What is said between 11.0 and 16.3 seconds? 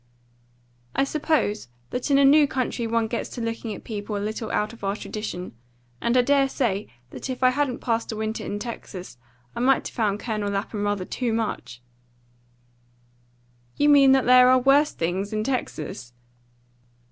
too much." "You mean that there are worse things in Texas?"